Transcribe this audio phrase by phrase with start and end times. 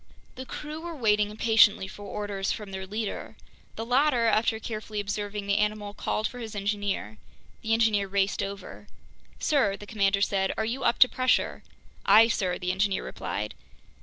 [0.33, 3.35] The crew were waiting impatiently for orders from their leader.
[3.75, 7.19] The latter, after carefully observing the animal, called for his engineer.
[7.61, 8.87] The engineer raced over.
[9.37, 11.61] "Sir," the commander said, "are you up to pressure?"
[12.03, 13.53] "Aye, sir," the engineer replied.